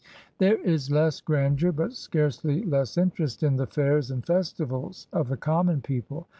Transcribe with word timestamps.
There 0.39 0.57
is 0.59 0.89
less 0.89 1.21
grandeur, 1.21 1.71
but 1.71 1.93
scarcely 1.93 2.63
less 2.63 2.97
interest, 2.97 3.43
in 3.43 3.57
the 3.57 3.67
fairs 3.67 4.09
and 4.09 4.25
festivals 4.25 5.05
of 5.13 5.27
the 5.29 5.37
common 5.37 5.81
people. 5.81 6.25